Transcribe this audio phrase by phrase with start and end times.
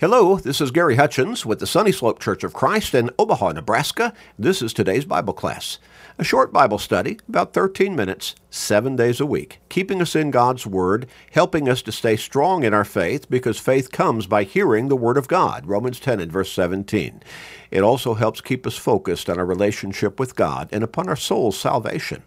[0.00, 4.14] Hello, this is Gary Hutchins with the Sunny Slope Church of Christ in Omaha, Nebraska.
[4.38, 5.78] This is today's Bible class.
[6.16, 10.66] A short Bible study, about 13 minutes, seven days a week, keeping us in God's
[10.66, 14.96] Word, helping us to stay strong in our faith because faith comes by hearing the
[14.96, 15.66] Word of God.
[15.66, 17.22] Romans 10 and verse 17.
[17.70, 21.60] It also helps keep us focused on our relationship with God and upon our soul's
[21.60, 22.22] salvation.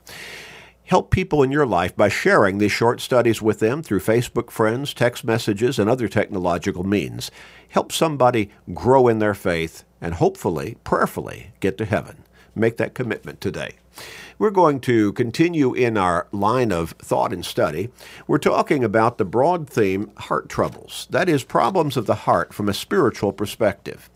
[0.86, 4.94] Help people in your life by sharing these short studies with them through Facebook friends,
[4.94, 7.32] text messages, and other technological means.
[7.70, 12.24] Help somebody grow in their faith and hopefully, prayerfully, get to heaven.
[12.54, 13.76] Make that commitment today.
[14.38, 17.90] We're going to continue in our line of thought and study.
[18.28, 22.68] We're talking about the broad theme heart troubles, that is, problems of the heart from
[22.68, 24.10] a spiritual perspective.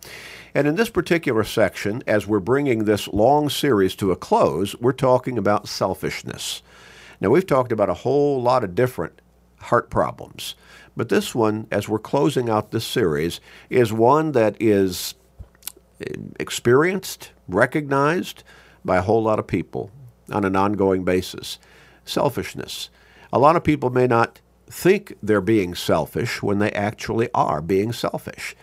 [0.53, 4.93] And in this particular section, as we're bringing this long series to a close, we're
[4.93, 6.61] talking about selfishness.
[7.19, 9.21] Now, we've talked about a whole lot of different
[9.59, 10.55] heart problems,
[10.95, 15.15] but this one, as we're closing out this series, is one that is
[16.39, 18.44] experienced, recognized
[18.85, 19.91] by a whole lot of people
[20.31, 21.59] on an ongoing basis.
[22.05, 22.89] Selfishness.
[23.33, 27.91] A lot of people may not think they're being selfish when they actually are being
[27.91, 28.55] selfish.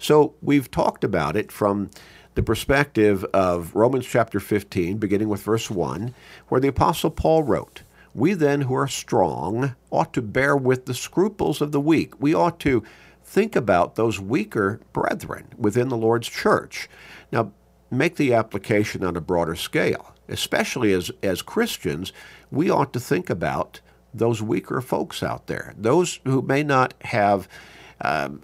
[0.00, 1.90] So we've talked about it from
[2.34, 6.14] the perspective of Romans chapter 15, beginning with verse 1,
[6.48, 7.82] where the Apostle Paul wrote,
[8.14, 12.18] We then who are strong ought to bear with the scruples of the weak.
[12.18, 12.82] We ought to
[13.22, 16.88] think about those weaker brethren within the Lord's church.
[17.30, 17.52] Now,
[17.90, 20.14] make the application on a broader scale.
[20.28, 22.12] Especially as, as Christians,
[22.50, 23.80] we ought to think about
[24.14, 27.48] those weaker folks out there, those who may not have
[28.02, 28.40] um,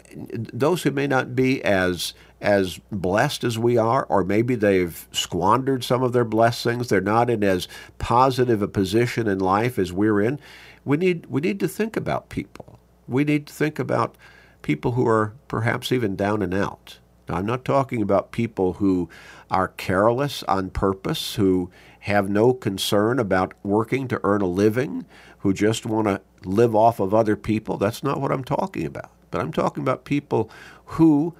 [0.53, 5.83] those who may not be as as blessed as we are, or maybe they've squandered
[5.83, 6.89] some of their blessings.
[6.89, 7.67] They're not in as
[7.99, 10.39] positive a position in life as we're in.
[10.85, 12.79] We need we need to think about people.
[13.09, 14.17] We need to think about
[14.63, 16.99] people who are perhaps even down and out.
[17.29, 19.09] Now, I'm not talking about people who
[19.51, 25.07] are careless on purpose, who have no concern about working to earn a living,
[25.39, 27.77] who just want to live off of other people.
[27.77, 29.11] That's not what I'm talking about.
[29.31, 30.51] But I'm talking about people
[30.85, 31.35] who,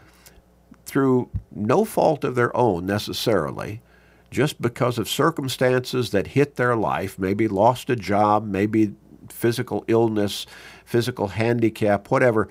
[0.85, 3.81] through no fault of their own necessarily,
[4.31, 8.95] just because of circumstances that hit their life, maybe lost a job, maybe
[9.29, 10.47] physical illness,
[10.85, 12.49] physical handicap, whatever,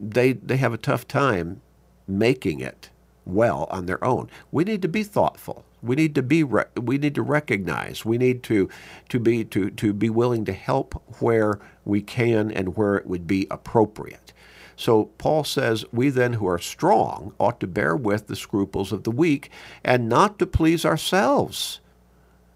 [0.00, 1.60] they, they have a tough time
[2.06, 2.90] making it
[3.24, 4.28] well on their own.
[4.50, 5.64] We need to be thoughtful.
[5.82, 8.04] We need to be re- we need to recognize.
[8.04, 8.68] We need to
[9.08, 13.26] to be to to be willing to help where we can and where it would
[13.26, 14.32] be appropriate.
[14.76, 19.04] So Paul says, We then who are strong ought to bear with the scruples of
[19.04, 19.50] the weak
[19.84, 21.80] and not to please ourselves.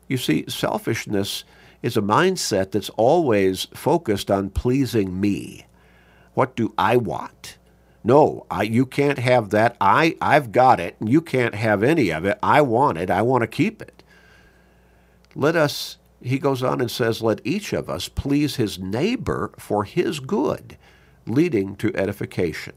[0.09, 1.45] You see, selfishness
[1.83, 5.67] is a mindset that's always focused on pleasing me.
[6.33, 7.59] What do I want?
[8.07, 9.79] No, I, you can't have that.
[9.81, 12.39] I, I've got it, and you can't have any of it.
[12.43, 13.11] I want it.
[13.11, 14.03] I want to keep it.
[15.35, 19.85] Let us, he goes on and says, let each of us please his neighbor for
[19.85, 20.77] his good,
[21.27, 22.75] leading to edification.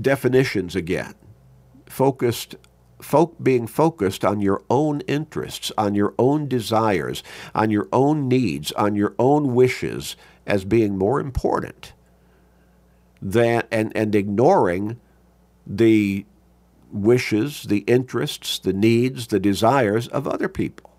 [0.00, 1.14] Definitions again.
[1.86, 2.56] Focused
[3.02, 7.22] folk being focused on your own interests, on your own desires,
[7.54, 10.16] on your own needs, on your own wishes
[10.46, 11.93] as being more important
[13.24, 15.00] that and, and ignoring
[15.66, 16.26] the
[16.92, 20.92] wishes, the interests, the needs, the desires of other people.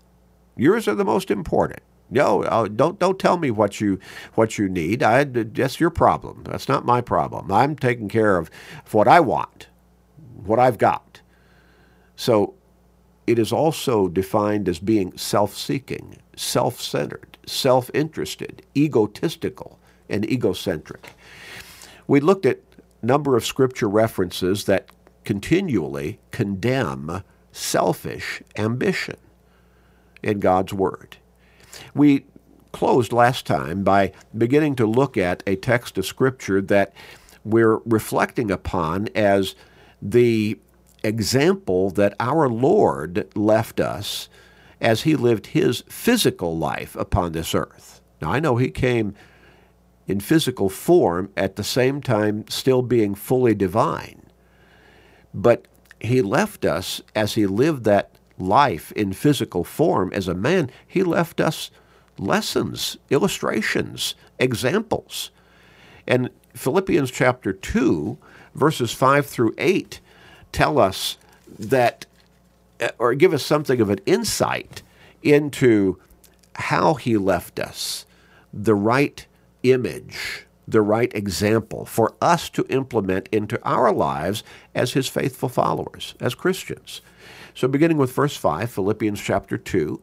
[0.56, 1.80] Yours are the most important.
[2.10, 3.98] No, uh, don't don't tell me what you
[4.34, 5.02] what you need.
[5.02, 6.44] I, that's your problem.
[6.44, 7.50] That's not my problem.
[7.50, 8.48] I'm taking care of
[8.92, 9.68] what I want,
[10.34, 11.20] what I've got.
[12.14, 12.54] So,
[13.26, 21.10] it is also defined as being self-seeking, self-centered, self-interested, egotistical, and egocentric.
[22.06, 22.60] We looked at
[23.02, 24.90] a number of scripture references that
[25.24, 27.22] continually condemn
[27.52, 29.16] selfish ambition
[30.22, 31.16] in God's Word.
[31.94, 32.24] We
[32.72, 36.92] closed last time by beginning to look at a text of Scripture that
[37.44, 39.54] we're reflecting upon as
[40.02, 40.58] the
[41.02, 44.28] example that our Lord left us
[44.80, 48.00] as he lived his physical life upon this earth.
[48.20, 49.14] Now, I know he came
[50.06, 54.22] in physical form at the same time still being fully divine.
[55.34, 55.66] But
[56.00, 61.02] he left us as he lived that life in physical form as a man, he
[61.02, 61.70] left us
[62.18, 65.30] lessons, illustrations, examples.
[66.06, 68.16] And Philippians chapter 2,
[68.54, 70.00] verses 5 through 8,
[70.52, 71.18] tell us
[71.58, 72.06] that,
[72.80, 74.82] uh, or give us something of an insight
[75.22, 75.98] into
[76.54, 78.06] how he left us
[78.52, 79.26] the right
[79.72, 84.42] image the right example for us to implement into our lives
[84.74, 87.00] as his faithful followers, as Christians.
[87.54, 90.00] So, beginning with verse 5, Philippians chapter 2,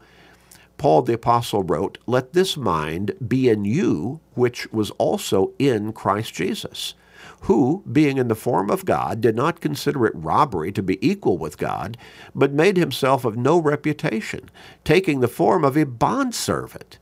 [0.77, 6.33] Paul the Apostle wrote, Let this mind be in you, which was also in Christ
[6.33, 6.95] Jesus,
[7.41, 11.37] who, being in the form of God, did not consider it robbery to be equal
[11.37, 11.97] with God,
[12.33, 14.49] but made himself of no reputation,
[14.83, 16.97] taking the form of a bondservant,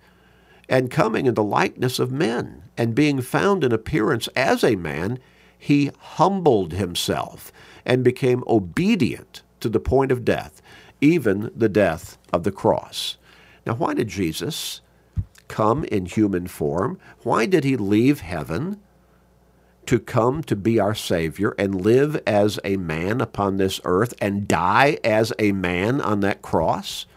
[0.72, 5.20] and coming in the likeness of men, and being found in appearance as a man,
[5.58, 7.52] he humbled himself
[7.86, 10.62] and became obedient to the point of death,
[11.02, 13.18] even the death of the cross.
[13.66, 14.80] Now, why did Jesus
[15.50, 16.98] come in human form?
[17.24, 18.80] Why did he leave heaven
[19.88, 24.48] to come to be our Savior and live as a man upon this earth and
[24.48, 27.08] die as a man on that cross?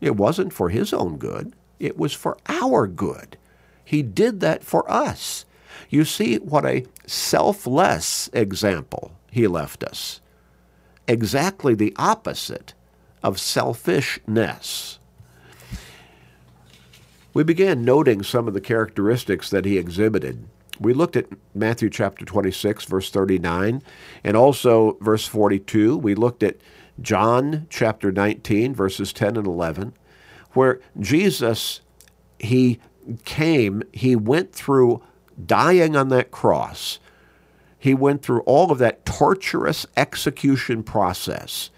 [0.00, 1.52] It wasn't for his own good,
[1.82, 3.36] it was for our good.
[3.84, 5.44] He did that for us.
[5.90, 10.20] You see what a selfless example he left us.
[11.06, 12.74] Exactly the opposite
[13.22, 14.98] of selfishness
[17.34, 20.46] we began noting some of the characteristics that he exhibited.
[20.78, 23.82] We looked at Matthew chapter 26, verse 39,
[24.24, 25.96] and also verse 42.
[25.96, 26.56] We looked at
[27.00, 29.94] John chapter 19, verses 10 and 11,
[30.52, 31.80] where Jesus,
[32.38, 32.80] he
[33.24, 35.02] came, he went through
[35.44, 36.98] dying on that cross.
[37.78, 41.70] He went through all of that torturous execution process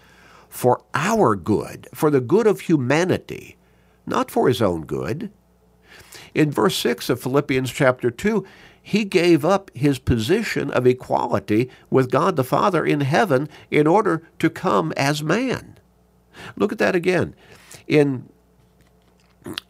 [0.49, 3.57] for our good, for the good of humanity,
[4.05, 5.31] not for his own good.
[6.33, 8.45] In verse 6 of Philippians chapter 2,
[8.81, 14.21] he gave up his position of equality with God the Father in heaven in order
[14.37, 15.79] to come as man.
[16.55, 17.33] Look at that again.
[17.87, 18.29] In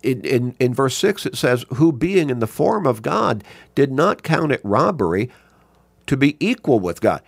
[0.04, 3.44] in, in, in verse 6, it says, Who being in the form of God
[3.74, 5.30] did not count it robbery
[6.08, 7.22] to be equal with God.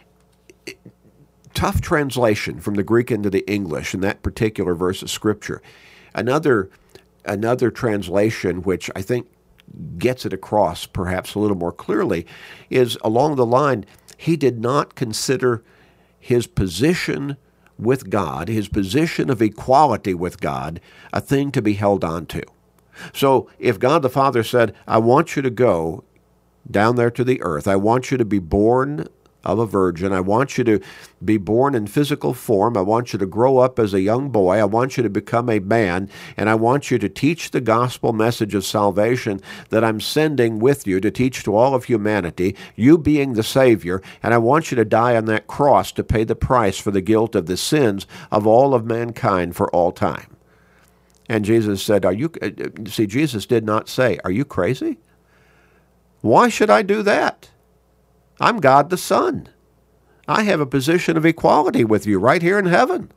[1.54, 5.62] Tough translation from the Greek into the English in that particular verse of Scripture.
[6.14, 6.70] Another
[7.26, 9.28] another translation, which I think
[9.98, 12.26] gets it across perhaps a little more clearly,
[12.70, 13.86] is along the line
[14.18, 15.64] he did not consider
[16.20, 17.38] his position
[17.78, 20.80] with God, his position of equality with God,
[21.14, 22.44] a thing to be held on to.
[23.14, 26.04] So if God the Father said, I want you to go
[26.70, 29.08] down there to the earth, I want you to be born
[29.48, 30.12] of a virgin.
[30.12, 30.80] I want you to
[31.24, 32.78] be born in physical form.
[32.78, 34.58] I want you to grow up as a young boy.
[34.58, 36.10] I want you to become a man.
[36.36, 40.86] And I want you to teach the gospel message of salvation that I'm sending with
[40.86, 44.02] you to teach to all of humanity, you being the Savior.
[44.22, 47.02] And I want you to die on that cross to pay the price for the
[47.02, 50.36] guilt of the sins of all of mankind for all time.
[51.30, 52.50] And Jesus said, Are you, uh,
[52.88, 54.98] see, Jesus did not say, Are you crazy?
[56.22, 57.50] Why should I do that?
[58.40, 59.50] I'm God the Son.
[60.28, 63.12] I have a position of equality with you right here in heaven.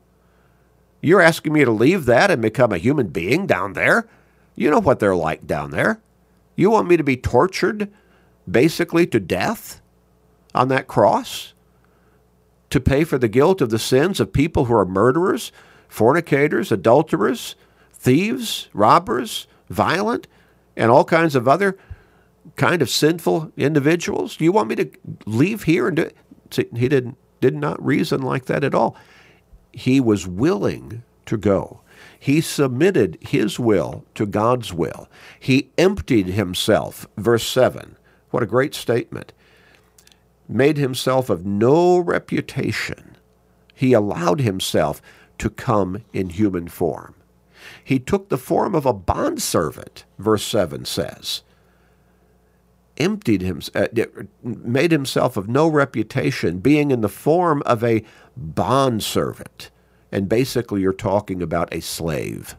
[1.00, 4.08] You're asking me to leave that and become a human being down there?
[4.54, 6.00] You know what they're like down there.
[6.56, 7.90] You want me to be tortured
[8.50, 9.80] basically to death
[10.54, 11.54] on that cross?
[12.70, 15.50] To pay for the guilt of the sins of people who are murderers,
[15.88, 17.56] fornicators, adulterers,
[17.92, 20.28] thieves, robbers, violent,
[20.76, 21.76] and all kinds of other
[22.56, 24.36] kind of sinful individuals?
[24.36, 24.90] Do you want me to
[25.26, 26.16] leave here and do it?
[26.50, 28.96] See, he didn't did not reason like that at all.
[29.72, 31.80] He was willing to go.
[32.18, 35.08] He submitted his will to God's will.
[35.38, 37.96] He emptied himself, verse 7.
[38.30, 39.32] What a great statement.
[40.48, 43.16] Made himself of no reputation.
[43.74, 45.00] He allowed himself
[45.38, 47.14] to come in human form.
[47.82, 51.42] He took the form of a bondservant, verse 7 says
[53.00, 54.04] emptied himself, uh,
[54.42, 58.04] made himself of no reputation, being in the form of a
[58.36, 59.70] bondservant.
[60.12, 62.56] And basically, you're talking about a slave.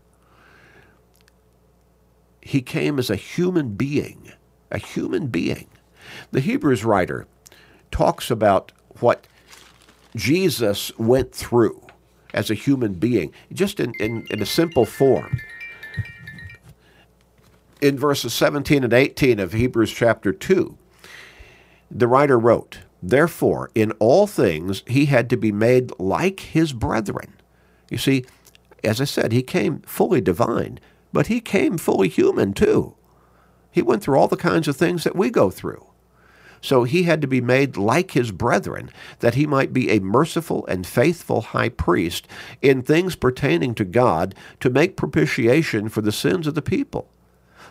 [2.42, 4.32] He came as a human being,
[4.72, 5.68] a human being.
[6.32, 7.28] The Hebrews writer
[7.92, 9.28] talks about what
[10.16, 11.80] Jesus went through
[12.34, 15.40] as a human being, just in, in, in a simple form
[17.82, 20.78] in verses 17 and 18 of Hebrews chapter 2,
[21.90, 27.34] the writer wrote, Therefore, in all things he had to be made like his brethren.
[27.90, 28.26] You see,
[28.84, 30.80] as I said, he came fully divine,
[31.12, 32.96] but he came fully human too.
[33.72, 35.86] He went through all the kinds of things that we go through.
[36.62, 40.66] So he had to be made like his brethren, that he might be a merciful
[40.68, 42.28] and faithful high priest
[42.62, 47.11] in things pertaining to God to make propitiation for the sins of the people.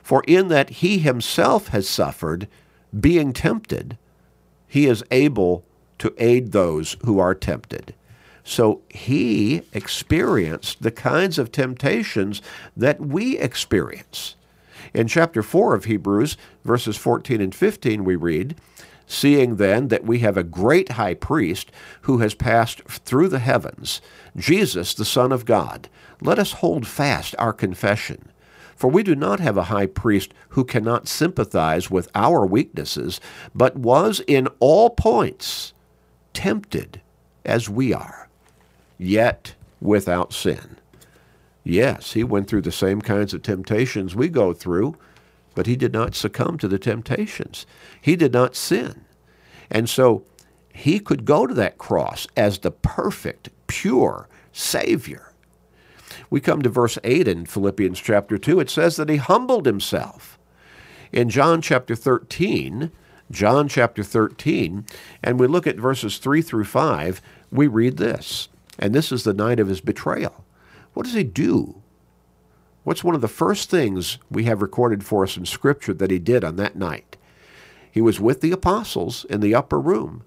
[0.03, 2.49] For in that he himself has suffered,
[2.99, 3.97] being tempted,
[4.67, 5.65] he is able
[5.99, 7.95] to aid those who are tempted.
[8.43, 12.41] So he experienced the kinds of temptations
[12.77, 14.37] that we experience.
[14.95, 18.57] In chapter 4 of Hebrews, verses 14 and 15, we read,
[19.07, 21.71] Seeing then that we have a great high priest
[22.03, 24.01] who has passed through the heavens,
[24.37, 25.89] Jesus, the Son of God,
[26.21, 28.30] let us hold fast our confession.
[28.81, 33.21] For we do not have a high priest who cannot sympathize with our weaknesses,
[33.55, 35.75] but was in all points
[36.33, 37.03] tempted
[37.45, 38.31] as we are,
[38.97, 40.79] yet without sin.
[41.63, 44.97] Yes, he went through the same kinds of temptations we go through,
[45.55, 47.67] but he did not succumb to the temptations.
[48.01, 49.05] He did not sin.
[49.71, 50.25] And so
[50.73, 55.30] he could go to that cross as the perfect, pure Savior.
[56.31, 58.61] We come to verse 8 in Philippians chapter 2.
[58.61, 60.39] It says that he humbled himself.
[61.13, 62.93] In John chapter 13,
[63.31, 64.87] John chapter 13,
[65.23, 67.21] and we look at verses 3 through 5,
[67.51, 68.49] we read this.
[68.79, 70.45] And this is the night of his betrayal.
[70.95, 71.83] What does he do?
[72.85, 76.19] What's one of the first things we have recorded for us in Scripture that he
[76.19, 77.17] did on that night?
[77.91, 80.25] He was with the apostles in the upper room.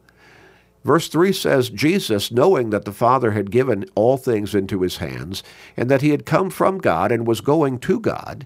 [0.84, 5.42] Verse 3 says, Jesus, knowing that the Father had given all things into his hands,
[5.78, 8.46] and that he had come from God and was going to God,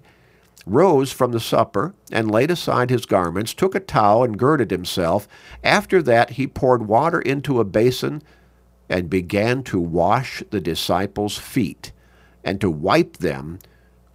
[0.68, 5.28] rose from the supper and laid aside his garments, took a towel and girded himself.
[5.64, 8.22] After that, he poured water into a basin
[8.88, 11.92] and began to wash the disciples' feet
[12.44, 13.60] and to wipe them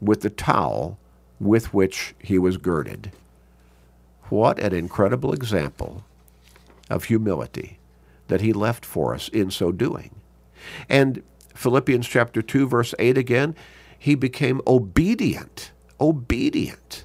[0.01, 0.99] with the towel
[1.41, 3.11] with which he was girded.
[4.29, 6.05] What an incredible example
[6.89, 7.79] of humility
[8.33, 10.15] that he left for us in so doing.
[10.89, 11.23] And
[11.55, 13.55] Philippians chapter 2 verse 8 again,
[13.99, 15.71] he became obedient,
[16.01, 17.05] obedient.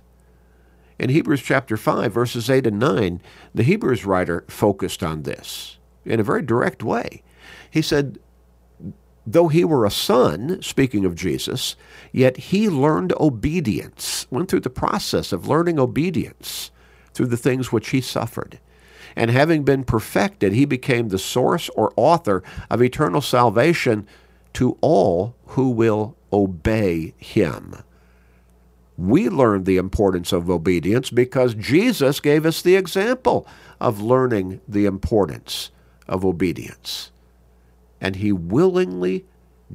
[0.98, 3.22] In Hebrews chapter 5 verses 8 and 9,
[3.54, 7.24] the Hebrews writer focused on this in a very direct way.
[7.70, 8.20] He said,
[9.26, 11.76] though he were a son, speaking of Jesus,
[12.14, 16.72] yet he learned obedience, went through the process of learning obedience
[17.14, 18.62] through the things which he suffered.
[19.16, 24.08] And having been perfected, he became the source or author of eternal salvation
[24.54, 27.76] to all who will obey him.
[28.98, 33.48] We learn the importance of obedience because Jesus gave us the example
[33.80, 35.70] of learning the importance
[36.08, 37.12] of obedience
[38.02, 39.26] and he willingly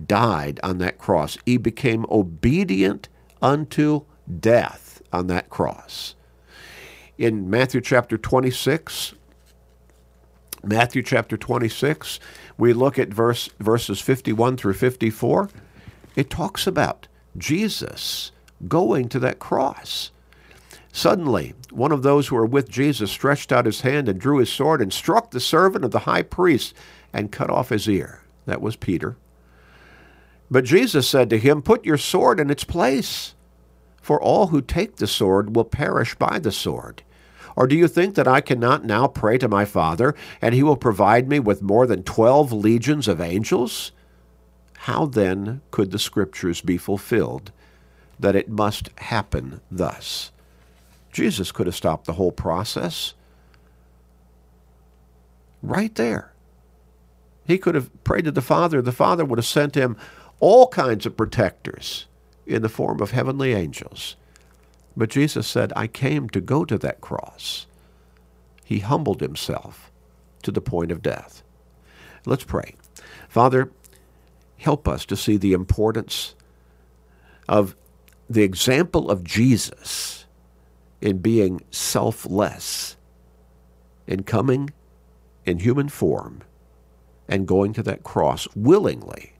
[0.07, 1.37] died on that cross.
[1.45, 3.09] He became obedient
[3.41, 4.03] unto
[4.41, 6.15] death on that cross.
[7.19, 9.15] In Matthew chapter 26,
[10.65, 12.21] Matthew chapter 26,
[12.57, 15.51] we look at verse, verses 51 through 54.
[16.15, 18.31] It talks about Jesus
[18.69, 20.13] going to that cross.
[20.93, 24.53] Suddenly, one of those who were with Jesus stretched out his hand and drew his
[24.53, 26.75] sword and struck the servant of the high priest
[27.13, 28.23] and cut off his ear.
[28.47, 29.17] That was Peter.
[30.51, 33.35] But Jesus said to him, Put your sword in its place,
[34.03, 37.03] for all who take the sword will perish by the sword.
[37.57, 40.77] Or do you think that I cannot now pray to my Father, and he will
[40.77, 43.93] provide me with more than twelve legions of angels?
[44.79, 47.53] How then could the Scriptures be fulfilled
[48.19, 50.33] that it must happen thus?
[51.13, 53.15] Jesus could have stopped the whole process
[55.63, 56.33] right there.
[57.45, 58.81] He could have prayed to the Father.
[58.81, 59.97] The Father would have sent him
[60.41, 62.07] all kinds of protectors
[62.47, 64.17] in the form of heavenly angels.
[64.97, 67.67] But Jesus said, I came to go to that cross.
[68.65, 69.91] He humbled himself
[70.43, 71.43] to the point of death.
[72.27, 72.75] Let's pray.
[73.29, 73.71] Father,
[74.59, 76.35] help us to see the importance
[77.49, 77.75] of
[78.29, 80.27] the example of Jesus
[81.01, 82.97] in being selfless,
[84.07, 84.71] in coming
[85.45, 86.43] in human form
[87.29, 89.33] and going to that cross willingly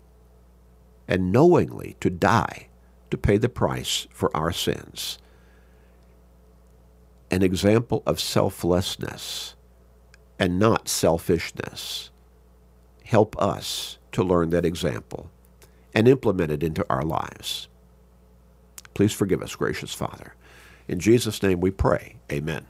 [1.07, 2.69] and knowingly to die
[3.11, 5.19] to pay the price for our sins.
[7.33, 9.57] An example of selflessness
[10.39, 12.11] and not selfishness.
[13.05, 15.31] Help us to learn that example
[15.95, 17.69] and implement it into our lives.
[18.95, 20.35] Please forgive us, gracious Father.
[20.89, 22.17] In Jesus' name we pray.
[22.33, 22.67] Amen.